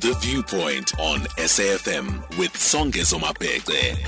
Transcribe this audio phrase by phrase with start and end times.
[0.00, 3.98] The Viewpoint on SAFM with Songezo Mapete.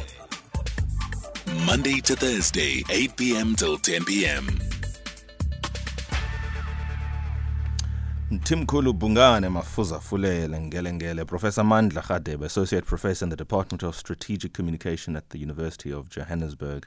[1.66, 3.54] Monday to Thursday, 8 p.m.
[3.54, 4.46] till 10 p.m.
[8.30, 14.54] Timkhulu Bungane Mafuza Fulele Ngelengele, Professor Mandla Radebe, Associate Professor in the Department of Strategic
[14.54, 16.86] Communication at the University of Johannesburg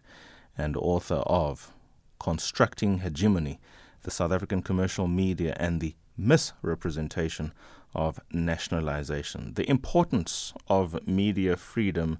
[0.57, 1.71] and author of
[2.19, 3.59] Constructing Hegemony,
[4.01, 7.51] the South African Commercial Media and the Misrepresentation
[7.95, 9.53] of Nationalization.
[9.55, 12.19] The importance of media freedom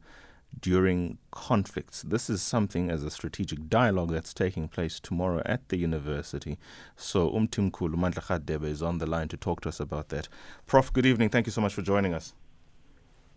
[0.60, 2.02] during conflicts.
[2.02, 6.58] This is something as a strategic dialogue that's taking place tomorrow at the university.
[6.96, 10.28] So Umtimkulu Mandla is on the line to talk to us about that.
[10.66, 11.30] Prof, good evening.
[11.30, 12.34] Thank you so much for joining us.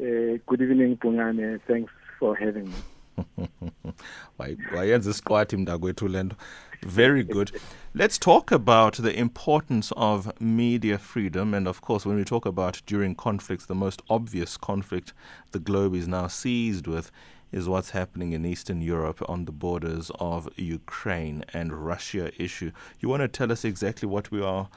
[0.01, 1.61] Uh, good evening, Pungane.
[1.67, 2.75] Thanks for having me.
[4.75, 6.37] wayenza isiqwathi mntakwethu le nto?
[6.83, 7.51] Very good.
[7.93, 11.53] Let's talk about the importance of media freedom.
[11.53, 15.13] And of course when we talk about during conflicts the most obvious conflict
[15.51, 17.11] the globe is now seized with
[17.51, 22.71] is what's happening in Eastern Europe on the borders of Ukraine and Russia issue.
[23.01, 24.69] You want to tell us exactly what we are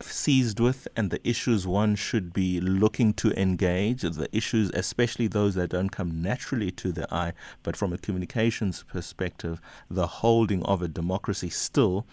[0.00, 5.54] seized with and the issues one should be looking to engage, the issues, especially those
[5.54, 10.82] that don't come naturally to the eye, but from a communications perspective, the holding of
[10.82, 12.06] a democracy still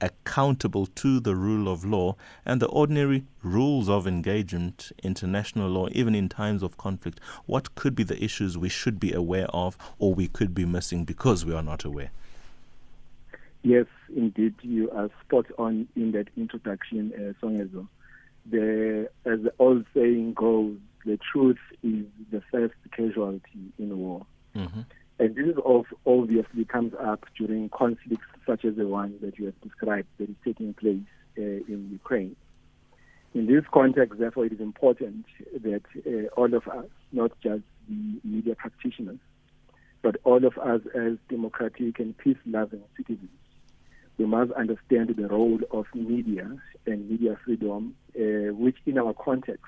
[0.00, 2.14] accountable to the rule of law
[2.44, 7.20] and the ordinary rules of engagement, international law, even in times of conflict.
[7.46, 11.04] What could be the issues we should be aware of or we could be missing
[11.04, 12.10] because we are not aware?
[13.62, 17.88] Yes, indeed, you are spot on in that introduction, uh, Songezo.
[18.50, 24.24] The, as the old saying goes, the truth is the first casualty in war.
[24.54, 24.80] Mm-hmm.
[25.18, 25.56] And this is
[26.06, 30.36] obviously comes up during conflicts such as the one that you have described that is
[30.44, 31.02] taking place
[31.36, 32.36] uh, in Ukraine.
[33.34, 35.26] In this context, therefore, it is important
[35.62, 39.18] that uh, all of us, not just the media practitioners,
[40.02, 43.28] but all of us as democratic and peace-loving citizens,
[44.18, 46.50] we must understand the role of media
[46.86, 49.64] and media freedom, uh, which in our context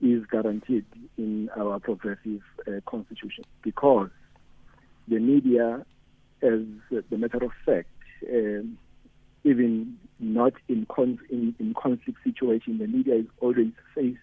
[0.00, 0.84] is guaranteed
[1.16, 4.10] in our progressive uh, constitution because
[5.08, 5.84] the media,
[6.42, 7.88] as the matter of fact,
[8.30, 8.78] um,
[9.44, 14.18] even not in, con- in, in conflict situation, the media is always faced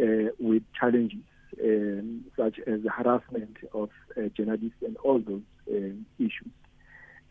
[0.00, 1.18] uh, with challenges
[1.62, 6.52] um, such as the harassment of uh, journalists and all those um, issues.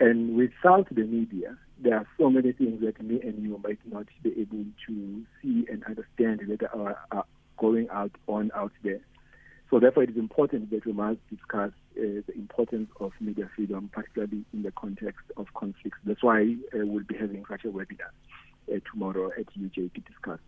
[0.02, 4.08] And without the media, there are so many things that me and you might not
[4.24, 7.26] be able to see and understand that are, are
[7.60, 9.00] going out on out there.
[9.70, 13.92] So therefore, it is important that we must discuss uh, the importance of media freedom,
[13.94, 16.00] particularly in the context of conflicts.
[16.04, 18.10] That's why uh, we'll be having such a webinar
[18.74, 20.40] uh, tomorrow at UJ to discuss.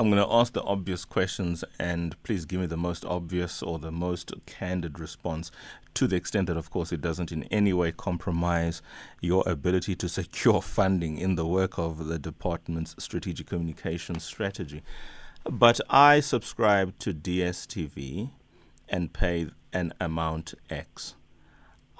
[0.00, 3.80] I'm going to ask the obvious questions, and please give me the most obvious or
[3.80, 5.50] the most candid response
[5.94, 8.80] to the extent that, of course, it doesn't in any way compromise
[9.20, 14.82] your ability to secure funding in the work of the department's strategic communication strategy.
[15.42, 18.30] But I subscribe to DSTV
[18.88, 21.16] and pay an amount X.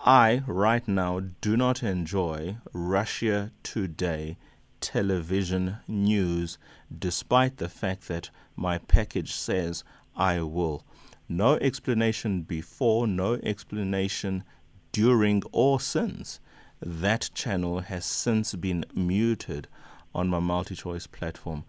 [0.07, 4.37] I, right now, do not enjoy Russia Today
[4.81, 6.59] television news,
[6.97, 9.85] despite the fact that my package says
[10.17, 10.85] I will.
[11.29, 14.45] No explanation before, no explanation
[14.93, 16.41] during or since.
[16.81, 19.69] That channel has since been muted
[20.15, 21.65] on my MultiChoice platform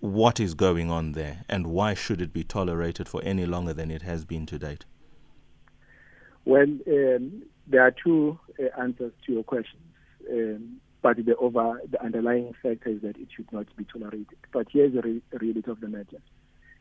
[0.00, 3.90] what is going on there and why should it be tolerated for any longer than
[3.90, 4.84] it has been to date?
[6.44, 9.82] Well, um, there are two uh, answers to your questions,
[10.30, 14.38] um, but the over the underlying factor is that it should not be tolerated.
[14.52, 16.20] But here's the re- reality of the matter: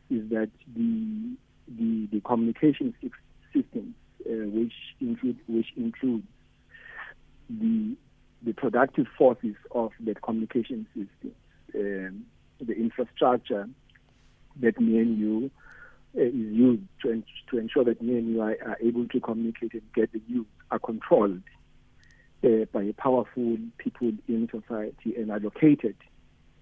[0.10, 1.36] is that the
[1.68, 2.94] the, the communication
[3.54, 5.68] systems, uh, which include which
[7.50, 7.96] the
[8.44, 11.32] the productive forces of that communication system,
[11.76, 12.26] um,
[12.60, 13.68] the infrastructure
[14.62, 15.52] that me and you
[16.18, 19.20] uh, is used to, en- to ensure that me and you are, are, able to
[19.20, 21.42] communicate and get the news are controlled
[22.46, 25.96] uh, by powerful people in society and are located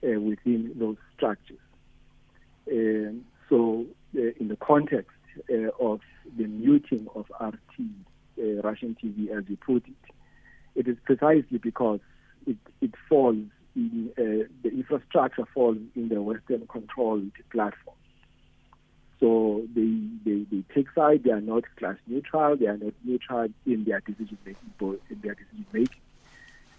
[0.04, 1.60] uh, within those structures.
[2.72, 3.86] Um, so,
[4.16, 5.12] uh, in the context
[5.52, 6.00] uh, of
[6.38, 7.86] the muting of RT,
[8.40, 10.14] uh, Russian TV, as you put it,
[10.76, 12.00] it is precisely because
[12.48, 13.46] it, it falls
[13.76, 17.98] in uh, the infrastructure falls in the Western controlled platform.
[19.20, 19.93] So they,
[20.74, 25.00] take side, they are not class neutral, they are not neutral in their decision making
[25.10, 26.02] in their decision making.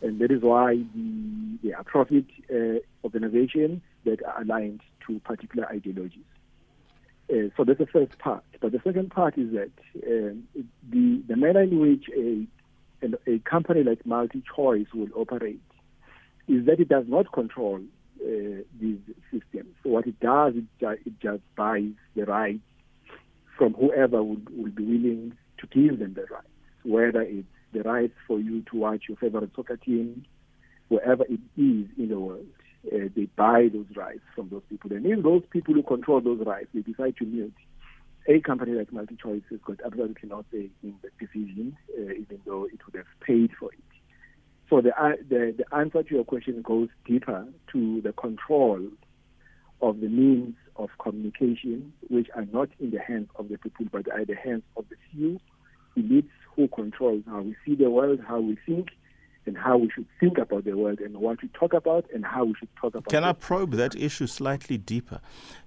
[0.02, 5.66] And that is why the, they are profit uh, organizations that are aligned to particular
[5.68, 6.24] ideologies.
[7.30, 8.44] Uh, so that's the first part.
[8.60, 9.70] But the second part is that
[10.06, 10.44] um,
[10.90, 12.46] the the manner in which a
[13.26, 15.60] a company like Multi Choice will operate
[16.48, 17.80] is that it does not control
[18.20, 18.98] uh, these
[19.30, 19.74] systems.
[19.82, 20.64] So what it does, it,
[21.06, 22.60] it just buys the rights
[23.56, 26.46] from whoever would, will be willing to give them the rights,
[26.84, 30.24] whether it's the rights for you to watch your favorite soccer team,
[30.88, 32.46] wherever it is in the world.
[32.86, 34.92] Uh, they buy those rights from those people.
[34.92, 37.54] And if those people who control those rights, they decide to mute,
[38.28, 42.64] a company like MultiChoice has got absolutely no say in the decision, uh, even though
[42.64, 43.78] it would have paid for it.
[44.70, 48.80] So the, uh, the, the answer to your question goes deeper to the control
[49.84, 54.10] of the means of communication, which are not in the hands of the people, but
[54.10, 55.38] are in the hands of the few
[55.96, 58.88] elites who control how we see the world, how we think,
[59.46, 62.46] and how we should think about the world, and what we talk about, and how
[62.46, 63.10] we should talk about.
[63.10, 63.28] Can it.
[63.28, 65.20] I probe that issue slightly deeper?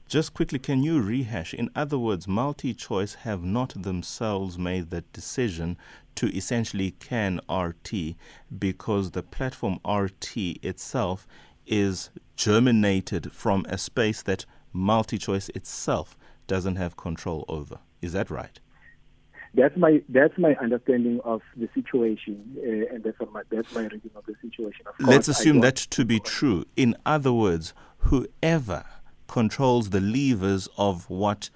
[0.07, 1.53] Just quickly, can you rehash?
[1.53, 5.77] In other words, MultiChoice have not themselves made the decision
[6.15, 8.15] to essentially can RT
[8.57, 11.27] because the platform RT itself
[11.67, 16.17] is germinated from a space that MultiChoice itself
[16.47, 17.79] doesn't have control over.
[18.01, 18.59] Is that right?
[19.53, 24.11] That's my that's my understanding of the situation, uh, and that's my that's my reading
[24.15, 24.85] of the situation.
[24.85, 26.65] Of Let's assume that to be true.
[26.75, 28.85] In other words, whoever
[29.27, 31.49] controls the levers of what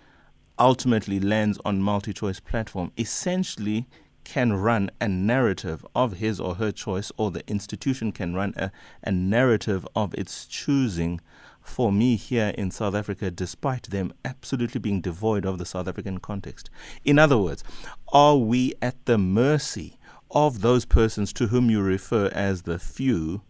[0.58, 3.88] ultimately lands on MultiChoice platform essentially
[4.24, 8.72] can run a narrative of his or her choice, or the institution can run a,
[9.04, 11.20] a narrative of its choosing
[11.62, 16.20] for me here in South Africa, despite them absolutely being devoid of the South African
[16.20, 16.70] context.
[17.06, 17.64] In other words,
[18.12, 19.98] are we at the mercy
[20.32, 23.42] of those persons to whom you refer as the few?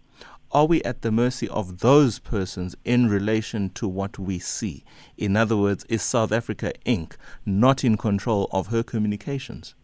[0.51, 4.83] Are we at the mercy of those persons in relation to what we see?
[5.17, 7.13] In other words, is South Africa Inc.
[7.45, 9.75] not in control of her communications?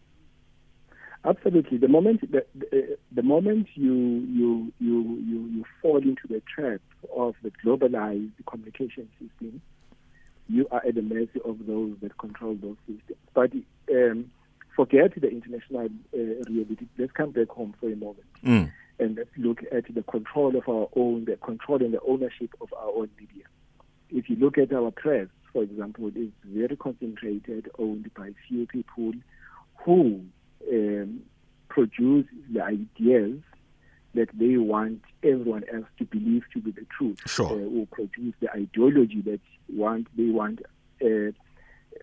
[1.28, 1.76] Absolutely.
[1.76, 6.80] The moment the, the, the, moment you, you you you you fall into the trap
[7.14, 9.60] of the globalized communication system,
[10.48, 13.18] you are at the mercy of those that control those systems.
[13.34, 13.52] But
[13.92, 14.30] um,
[14.74, 16.86] forget the international uh, reality.
[16.96, 18.72] Let's come back home for a moment mm.
[18.98, 22.72] and let's look at the control of our own, the control and the ownership of
[22.72, 23.44] our own media.
[24.08, 28.66] If you look at our press, for example, it is very concentrated, owned by few
[28.66, 29.12] people
[29.84, 30.22] who
[31.98, 33.40] produce the ideas
[34.14, 37.50] that they want everyone else to believe to be the truth, sure.
[37.50, 40.60] uh, or produce the ideology that want they want
[41.02, 41.30] uh,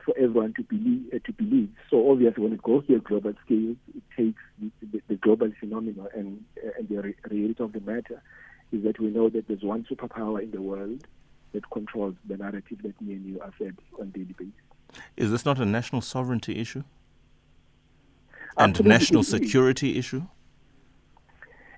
[0.04, 1.06] for everyone to believe.
[1.14, 1.70] Uh, to believe.
[1.90, 5.52] So obviously, when it goes to a global scale, it takes the, the, the global
[5.60, 8.22] phenomenon, and uh, and the re- reality of the matter
[8.72, 11.08] is that we know that there's one superpower in the world
[11.54, 14.54] that controls the narrative that me and you are fed on daily basis.
[15.18, 16.84] Is this not a national sovereignty issue?
[18.58, 20.24] And Absolutely national security issue?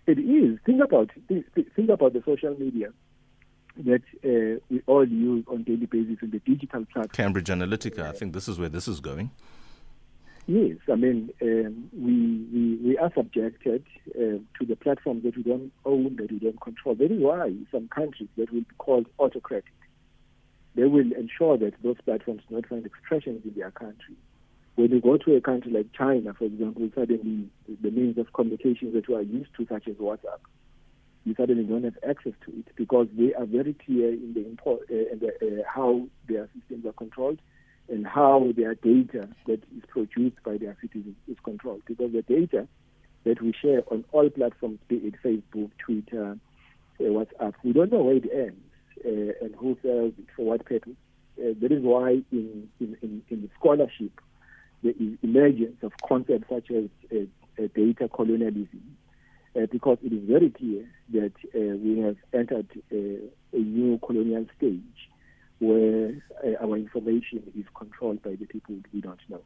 [0.06, 0.59] It is.
[0.65, 2.89] Think about think about the social media
[3.77, 7.09] that uh, we all use on daily basis in the digital platform.
[7.09, 8.07] Cambridge Analytica.
[8.07, 9.31] I think this is where this is going.
[10.47, 13.83] Yes, I mean um, we, we we are subjected
[14.15, 16.95] uh, to the platforms that we don't own, that we don't control.
[16.95, 19.73] That is why some countries that will be called autocratic,
[20.75, 24.16] they will ensure that those platforms do not find expressions in their country
[24.77, 27.49] when you go to a country like China, for example, suddenly
[27.81, 30.37] the means of communication that we are used to, such as WhatsApp,
[31.25, 34.81] you suddenly don't have access to it because they are very clear in the, import,
[34.83, 37.39] uh, the uh, how their systems are controlled
[37.89, 41.81] and how their data that is produced by their citizens is controlled.
[41.87, 42.67] Because the data
[43.23, 46.37] that we share on all platforms, be it Facebook, Twitter,
[46.99, 48.61] uh, WhatsApp, we don't know where it ends
[49.03, 50.93] uh, and who sells it for what purpose.
[51.39, 54.21] Uh, that is why in, in, in, in scholarship,
[54.83, 58.97] the emergence of concepts such as uh, data colonialism,
[59.55, 64.45] uh, because it is very clear that uh, we have entered uh, a new colonial
[64.57, 65.09] stage
[65.59, 66.13] where
[66.45, 69.41] uh, our information is controlled by the people we don't know.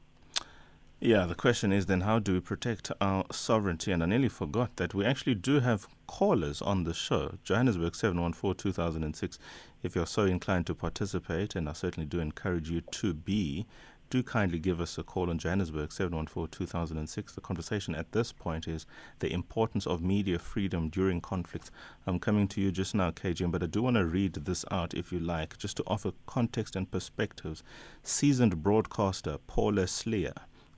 [1.04, 3.92] Yeah, the question is then how do we protect our sovereignty?
[3.92, 7.40] And I nearly forgot that we actually do have callers on the show.
[7.44, 9.40] Johannesburg 714 2006.
[9.82, 13.66] If you're so inclined to participate, and I certainly do encourage you to be,
[14.12, 17.34] do kindly give us a call on Johannesburg 714-2006.
[17.34, 18.86] The conversation at this point is
[19.20, 21.72] the importance of media freedom during conflicts.
[22.06, 24.94] I'm coming to you just now, KGM, but I do want to read this out
[24.94, 27.64] if you like, just to offer context and perspectives.
[28.04, 30.34] Seasoned broadcaster Paula Slier,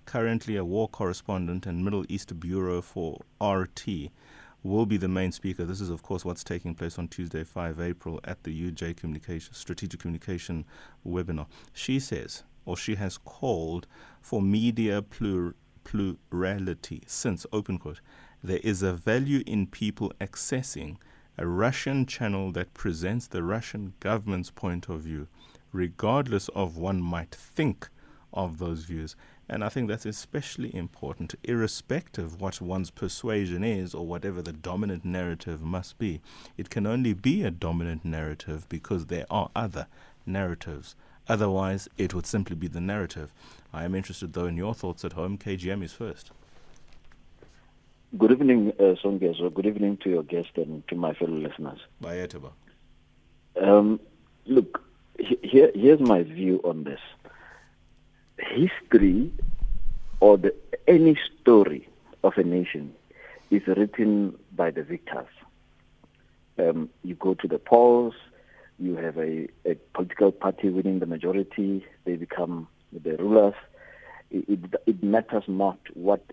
[0.05, 4.11] currently a war correspondent and Middle East bureau for RT,
[4.61, 5.65] will be the main speaker.
[5.65, 9.55] This is, of course, what's taking place on Tuesday, 5 April, at the UJ Communication
[9.55, 10.65] Strategic Communication
[11.05, 11.47] webinar.
[11.73, 13.87] She says or she has called
[14.21, 18.01] for media plur- plurality since, open quote,
[18.43, 20.97] there is a value in people accessing
[21.37, 25.27] a Russian channel that presents the Russian government's point of view,
[25.71, 27.89] regardless of one might think
[28.33, 29.15] of those views.
[29.49, 34.53] And I think that's especially important, irrespective of what one's persuasion is or whatever the
[34.53, 36.21] dominant narrative must be.
[36.57, 39.87] It can only be a dominant narrative because there are other
[40.25, 40.95] narratives.
[41.27, 43.33] Otherwise, it would simply be the narrative.
[43.71, 45.37] I am interested, though, in your thoughts at home.
[45.37, 46.31] KGM is first.
[48.17, 49.51] Good evening, uh, Songezo.
[49.53, 51.79] Good evening to your guest and to my fellow listeners.
[52.01, 52.51] Bayetaba.
[53.59, 53.99] Um,
[54.45, 54.83] look,
[55.17, 56.99] he- here, here's my view on this.
[58.37, 59.31] History
[60.19, 60.53] or the,
[60.87, 61.87] any story
[62.23, 62.93] of a nation
[63.49, 65.27] is written by the victors.
[66.59, 68.13] Um, you go to the polls,
[68.79, 73.55] you have a, a political party winning the majority, they become the rulers.
[74.31, 76.23] It, it, it matters not what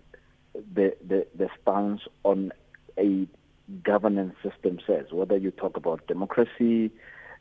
[0.53, 2.51] the, the, the stance on
[2.97, 3.27] a
[3.83, 6.91] governance system says, whether you talk about democracy,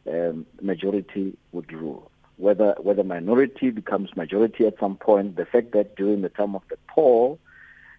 [0.09, 2.11] um, majority would rule.
[2.37, 6.63] Whether whether minority becomes majority at some point, the fact that during the time of
[6.71, 7.39] the poll,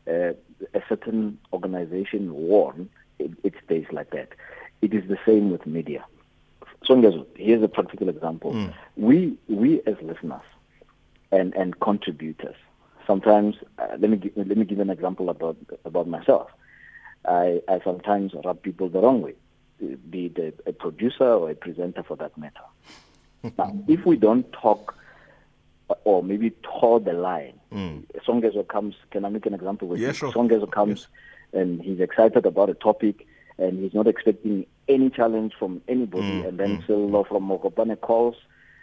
[0.07, 0.33] uh,
[0.73, 2.89] a certain organization won,
[3.19, 4.29] it, it stays like that.
[4.81, 6.03] It is the same with media.
[6.85, 8.53] So here's a practical example.
[8.53, 8.73] Mm.
[8.97, 10.41] We we as listeners
[11.31, 12.55] and and contributors.
[13.07, 16.49] Sometimes, uh, let me give, let me give an example about about myself.
[17.25, 19.35] I I sometimes rub people the wrong way,
[20.09, 22.65] be it a, a producer or a presenter for that matter.
[23.57, 24.95] now, if we don't talk
[25.89, 28.03] uh, or maybe toe the line, Mm.
[28.27, 28.95] Songezo comes.
[29.11, 30.13] Can I make an example with Yeah, you?
[30.13, 30.33] sure.
[30.33, 31.07] Songezo comes
[31.53, 33.25] and he's excited about a topic
[33.57, 36.23] and he's not expecting any challenge from anybody.
[36.41, 38.35] Mm, and then mm, Silo from Mokopane calls,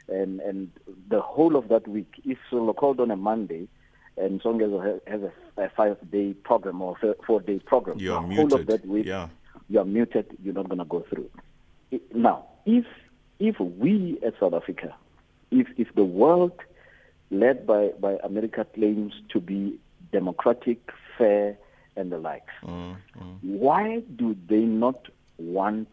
[0.09, 0.71] and and
[1.09, 3.69] the whole of that week, if Silo called on a Monday,
[4.17, 6.97] and Songezo ha- has a, a five-day program or
[7.27, 8.67] four-day program, You are the whole of muted.
[8.69, 9.29] that week, Yeah.
[9.69, 10.27] you are muted.
[10.43, 11.31] You're not going to go through.
[12.15, 12.85] Now, if
[13.39, 14.95] if we at South Africa,
[15.51, 16.53] if if the world
[17.31, 19.79] led by by America claims to be
[20.13, 20.79] democratic,
[21.17, 21.57] fair,
[21.99, 23.39] and the likes, Mm, mm.
[23.43, 25.89] why do they not want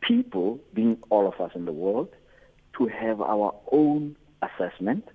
[0.00, 2.08] people, being all of us in the world,
[2.78, 5.08] to have our own assessment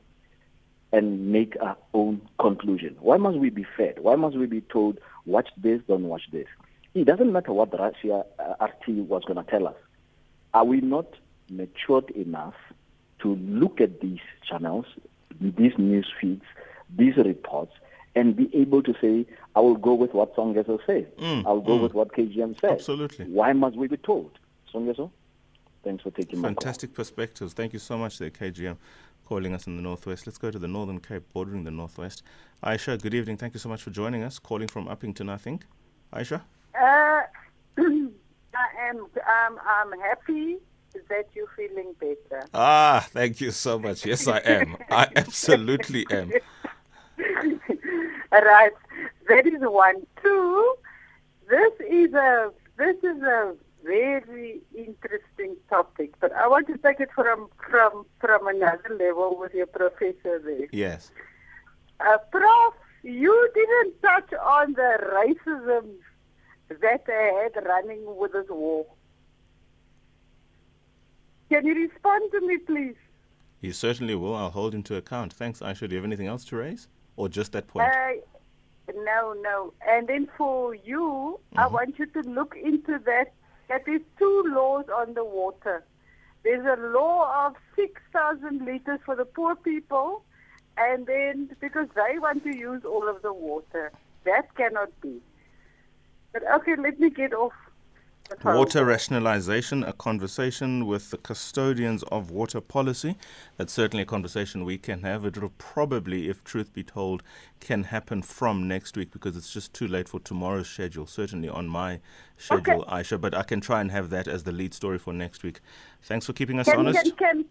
[0.91, 2.95] and make our own conclusion?
[2.99, 3.99] Why must we be fed?
[3.99, 6.47] Why must we be told, watch this, don't watch this?
[6.93, 9.75] It doesn't matter what Russia uh, RT was going to tell us.
[10.53, 11.13] Are we not
[11.49, 12.55] matured enough
[13.21, 14.85] to look at these channels,
[15.39, 16.45] these news feeds,
[16.97, 17.73] these reports,
[18.15, 19.25] and be able to say,
[19.55, 21.05] I will go with what Songezo says.
[21.19, 21.83] Mm, I'll go mm.
[21.83, 22.71] with what KGM says.
[22.71, 23.25] Absolutely.
[23.25, 24.37] Why must we be told?
[24.73, 25.11] Songezo,
[25.83, 26.55] thanks for taking my call.
[26.55, 27.53] Fantastic perspectives.
[27.53, 28.77] Thank you so much there, KGM,
[29.25, 30.27] calling us in the Northwest.
[30.27, 32.23] Let's go to the Northern Cape, bordering the Northwest.
[32.63, 33.37] Aisha, good evening.
[33.37, 34.39] Thank you so much for joining us.
[34.39, 35.65] Calling from Upington, I think.
[36.13, 36.41] Aisha?
[36.75, 37.21] Uh,
[37.77, 38.97] I am.
[38.97, 40.57] Um, I'm happy
[41.09, 42.47] that you're feeling better.
[42.53, 44.05] Ah, thank you so much.
[44.05, 44.77] Yes, I am.
[44.89, 46.31] I absolutely am.
[48.31, 48.71] Right.
[49.27, 50.05] That is one.
[50.21, 50.75] Two.
[51.49, 52.51] This is a.
[52.77, 58.47] This is a very interesting topic, but I want to take it from from from
[58.47, 60.67] another level with your professor there.
[60.71, 61.11] Yes.
[61.99, 65.85] Uh, Prof, you didn't touch on the racism
[66.69, 68.85] that they had running with this war.
[71.49, 72.95] Can you respond to me, please?
[73.59, 74.35] He certainly will.
[74.35, 75.33] I'll hold him to account.
[75.33, 75.89] Thanks, Aisha.
[75.89, 76.87] Do you have anything else to raise?
[77.19, 77.85] Or just that point?
[77.85, 79.73] Uh, no, no.
[79.85, 83.33] And then for you, I want you to look into that.
[83.67, 85.83] That is two laws on the water.
[86.45, 90.23] There's a law of 6,000 liters for the poor people,
[90.77, 93.91] and then because they want to use all of the water.
[94.23, 95.19] That cannot be.
[96.31, 97.51] But okay, let me get off.
[98.43, 103.17] Water rationalization, a conversation with the custodians of water policy.
[103.57, 105.25] That's certainly a conversation we can have.
[105.25, 107.23] It will probably, if truth be told,
[107.59, 111.67] can happen from next week because it's just too late for tomorrow's schedule, certainly on
[111.67, 111.99] my
[112.37, 113.19] schedule, Aisha.
[113.19, 115.59] But I can try and have that as the lead story for next week.
[116.03, 117.17] Thanks for keeping us Can, honest.
[117.17, 117.45] can,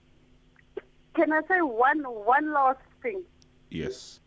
[0.74, 3.22] can, can I say one, one last thing?
[3.70, 4.20] Yes.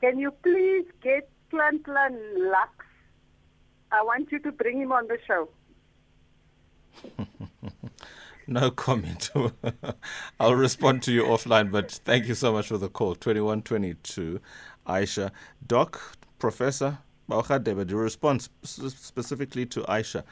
[0.00, 2.16] Can you please get Klantlan
[2.50, 2.87] Lux?
[3.90, 5.48] I want you to bring him on the show.
[8.50, 9.28] No comment.
[10.40, 13.14] I'll respond to you offline, but thank you so much for the call.
[13.14, 14.40] 2122,
[14.86, 15.32] Aisha.
[15.66, 16.96] Doc, Professor
[17.30, 20.22] Bauchadebe, your response specifically to Aisha,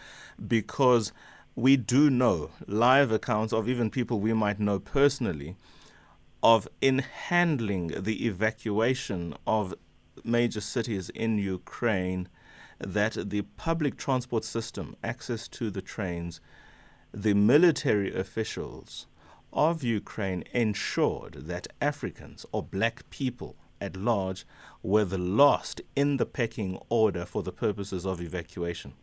[0.49, 1.13] because
[1.55, 5.57] we do know live accounts of even people we might know personally
[6.43, 9.75] of in handling the evacuation of
[10.25, 12.29] major cities in Ukraine
[12.79, 16.41] that the public transport system, access to the trains,
[17.13, 19.07] the military officials
[19.53, 24.47] of Ukraine ensured that Africans or black people at large
[24.83, 28.95] were the last in the pecking order for the purposes of evacuation.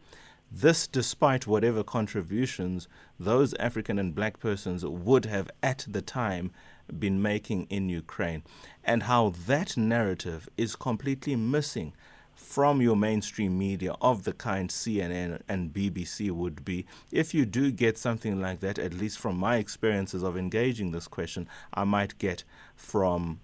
[0.52, 2.88] This, despite whatever contributions
[3.20, 6.52] those African and black persons would have at the time
[7.00, 8.44] been making in Ukraine,
[8.84, 11.94] and how that narrative is completely missing
[12.36, 16.86] from your mainstream media of the kind CNN and BBC would be.
[17.12, 21.08] If you do get something like that, at least from my experiences of engaging this
[21.08, 22.44] question, I might get
[22.76, 23.40] from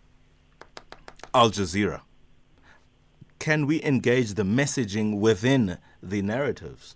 [1.33, 2.01] Al Jazeera.
[3.39, 6.95] Can we engage the messaging within the narratives?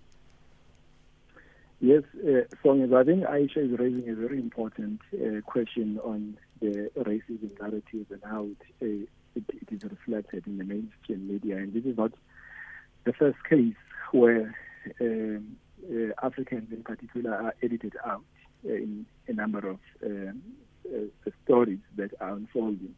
[1.80, 6.90] Yes, uh, Song, I think Aisha is raising a very important uh, question on the
[6.98, 8.48] racism narrative and how
[8.80, 9.06] it, uh,
[9.36, 11.58] it, it is reflected in the mainstream media.
[11.58, 12.12] And this is not
[13.06, 13.76] the first case
[14.12, 14.56] where
[15.02, 15.58] um,
[15.90, 18.24] uh, Africans in particular are edited out
[18.66, 20.42] uh, in a number of um,
[20.88, 22.96] uh, stories that are unfolding.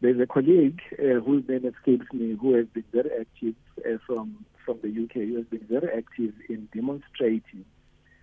[0.00, 4.44] There's a colleague uh, whose name escapes me who has been very active uh, from
[4.64, 5.28] from the UK.
[5.28, 7.64] Who has been very active in demonstrating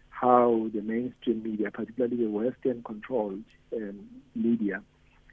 [0.09, 3.43] how the mainstream media, particularly the Western-controlled
[3.75, 3.99] um,
[4.35, 4.83] media,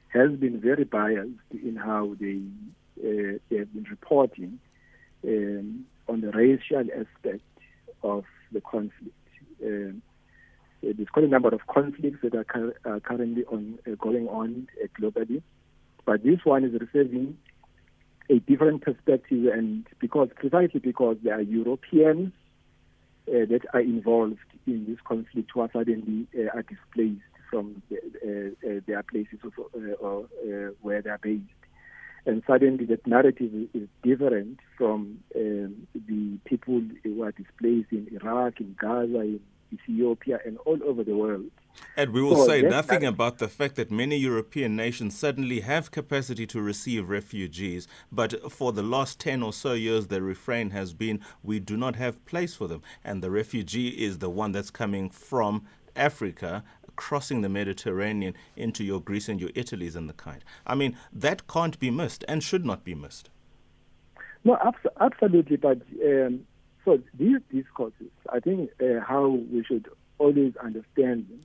[0.09, 2.41] has been very biased in how they
[3.01, 4.59] uh, they have been reporting
[5.25, 7.43] um, on the racial aspect
[8.03, 9.13] of the conflict.
[9.63, 10.01] Um,
[10.81, 14.67] there's quite a number of conflicts that are, cur- are currently on, uh, going on
[14.81, 15.41] uh, globally,
[16.05, 17.37] but this one is receiving
[18.29, 22.31] a different perspective, and because precisely because there are Europeans
[23.27, 24.37] uh, that are involved
[24.67, 29.39] in this conflict who are suddenly uh, are displaced from the, uh, uh, their places
[29.43, 30.27] of, uh, or,
[30.81, 31.43] where they are based.
[32.25, 38.59] And suddenly that narrative is different from um, the people who are displaced in Iraq,
[38.59, 39.39] in Gaza, in
[39.71, 41.49] Ethiopia, and all over the world.
[41.95, 45.91] And we will so say nothing about the fact that many European nations suddenly have
[45.91, 50.93] capacity to receive refugees, but for the last 10 or so years, the refrain has
[50.93, 52.81] been we do not have place for them.
[53.03, 56.63] And the refugee is the one that's coming from Africa
[56.99, 60.43] crossing the Mediterranean into your Greece and your Italies and the kind.
[60.67, 63.29] I mean, that can't be missed and should not be missed.
[64.43, 65.55] No, abs- absolutely.
[65.55, 66.45] But um,
[66.83, 71.39] so these discourses, I think uh, how we should always understand them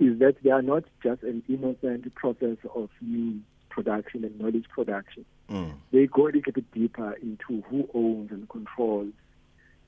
[0.00, 5.26] is that they are not just an innocent process of news production and knowledge production.
[5.50, 5.74] Mm.
[5.92, 9.12] They go a little bit deeper into who owns and controls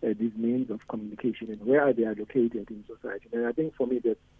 [0.03, 3.29] uh, these means of communication and where are they are located in society.
[3.33, 4.17] And I think for me that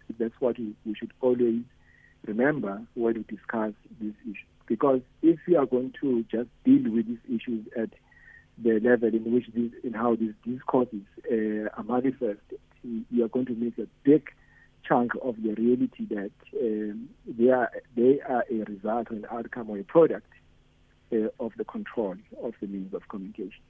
[0.51, 1.61] what we, should always
[2.25, 4.37] remember when we discuss these issues.
[4.67, 7.89] Because if we are going to just deal with these issues at
[8.57, 13.45] the level in which these, in how these discourses uh, are manifested, you are going
[13.45, 14.29] to miss a big
[14.87, 19.77] chunk of the reality that um, they are they are a result an outcome or
[19.77, 20.31] a product
[21.13, 23.61] uh, of the control of the means of communication.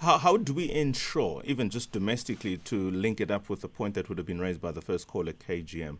[0.00, 3.94] How, how do we ensure, even just domestically, to link it up with the point
[3.94, 5.98] that would have been raised by the first caller, KGM,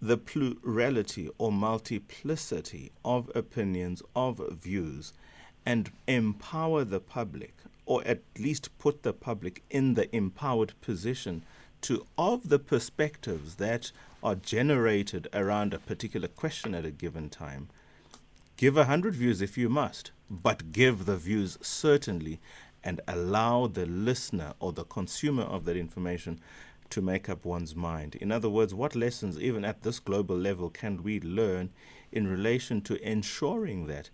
[0.00, 5.12] the plurality or multiplicity of opinions, of views,
[5.64, 7.54] and empower the public,
[7.86, 11.42] or at least put the public in the empowered position
[11.82, 13.90] to, of the perspectives that
[14.22, 17.68] are generated around a particular question at a given time,
[18.56, 22.40] give a hundred views if you must, but give the views certainly
[22.86, 26.38] and allow the listener or the consumer of that information
[26.88, 28.14] to make up one's mind.
[28.14, 31.70] In other words, what lessons, even at this global level, can we learn
[32.12, 34.08] in relation to ensuring that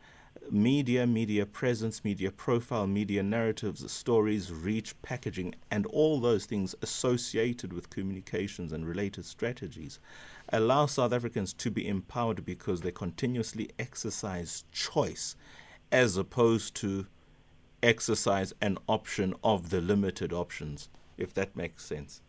[0.51, 7.75] media, media presence, media profile, media narratives, stories, reach, packaging, and all those things associated
[7.75, 10.01] with communications and related strategies
[10.51, 15.37] allow South Africans to be empowered because they continuously exercise choice
[15.93, 17.07] as opposed to
[17.83, 22.21] exercise an option of the limited options, if that makes sense.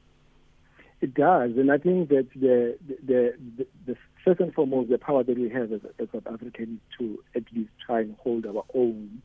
[1.02, 5.24] It does, and I think that the the, the, the first and foremost the power
[5.24, 9.22] that we have as, as South Africans to at least try and hold our own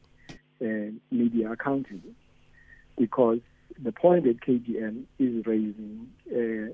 [0.60, 2.10] uh, media accountable,
[2.98, 3.38] because
[3.80, 6.72] the point that KGM is raising uh,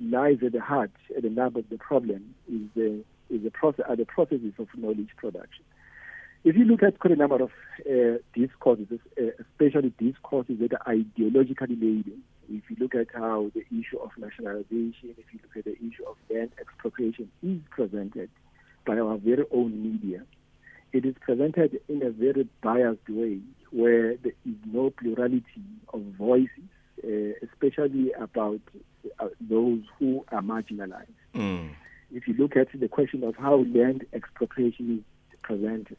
[0.00, 3.84] lies at the heart, at the nub of the problem, is the is the process,
[3.88, 5.64] are the processes of knowledge production.
[6.46, 7.50] If you look at quite a number of
[7.90, 8.86] uh, discourses,
[9.20, 14.12] uh, especially discourses that are ideologically laden, if you look at how the issue of
[14.16, 18.30] nationalization, if you look at the issue of land expropriation is presented
[18.86, 20.22] by our very own media,
[20.92, 23.40] it is presented in a very biased way
[23.72, 25.42] where there is no plurality
[25.92, 26.70] of voices,
[27.02, 28.60] uh, especially about
[29.18, 31.08] uh, those who are marginalized.
[31.34, 31.70] Mm.
[32.12, 35.96] If you look at the question of how land expropriation is presented,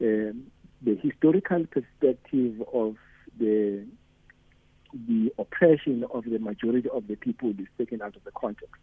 [0.00, 0.46] um,
[0.82, 2.96] the historical perspective of
[3.38, 3.84] the
[4.92, 8.74] the oppression of the majority of the people is taken out of the context.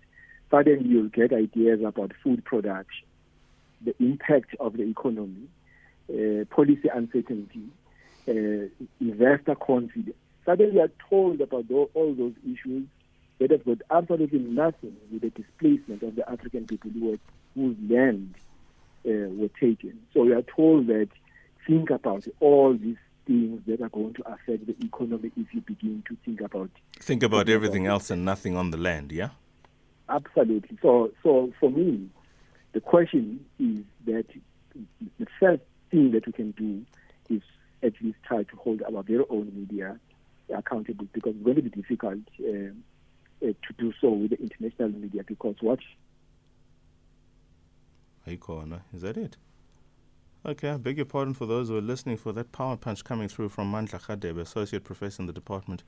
[0.50, 3.06] Suddenly, you'll get ideas about food production,
[3.84, 5.50] the impact of the economy,
[6.10, 7.68] uh, policy uncertainty,
[8.28, 10.16] uh, investor confidence.
[10.46, 12.88] Suddenly, you are told about all those issues
[13.40, 17.20] that have got absolutely nothing with the displacement of the African people who
[17.54, 18.34] whose land
[19.12, 20.00] were taken.
[20.14, 21.10] So we are told that
[21.66, 26.02] think about all these things that are going to affect the economy if you begin
[26.08, 29.30] to think about think about everything about else and nothing on the land yeah?
[30.10, 30.78] Absolutely.
[30.82, 32.10] So so for me
[32.72, 34.26] the question is that
[35.20, 36.86] the first thing that we can do
[37.30, 37.42] is
[37.84, 40.00] at least try to hold our very own media
[40.56, 42.72] accountable because it's going to be difficult uh,
[43.46, 45.80] uh, to do so with the international media because what
[48.36, 49.38] corner uh, is that it
[50.46, 53.28] Okay, I beg your pardon for those who are listening for that power punch coming
[53.28, 55.84] through from Mandla Associate Professor in the Department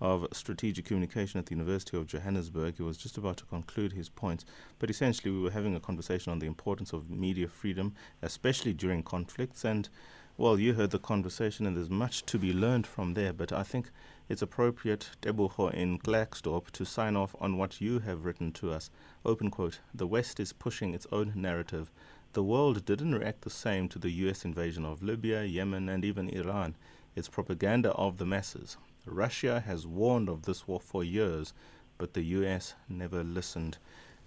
[0.00, 2.76] of Strategic Communication at the University of Johannesburg.
[2.76, 4.44] He was just about to conclude his points,
[4.78, 9.02] but essentially we were having a conversation on the importance of media freedom, especially during
[9.02, 9.64] conflicts.
[9.64, 9.88] And,
[10.36, 13.64] well, you heard the conversation, and there's much to be learned from there, but I
[13.64, 13.90] think
[14.28, 18.90] it's appropriate, Debucho in Klerksdorp, to sign off on what you have written to us.
[19.24, 21.90] Open quote, the West is pushing its own narrative
[22.36, 26.28] the world didn't react the same to the US invasion of Libya, Yemen, and even
[26.28, 26.76] Iran.
[27.14, 28.76] It's propaganda of the masses.
[29.06, 31.54] Russia has warned of this war for years,
[31.96, 33.78] but the US never listened.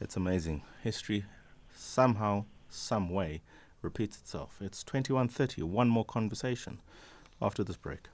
[0.02, 0.64] It's amazing.
[0.82, 1.24] History
[1.76, 3.44] somehow, some way,
[3.84, 4.60] repeats itself.
[4.60, 5.62] It's 21:30.
[5.62, 6.82] One more conversation
[7.40, 8.10] after this break.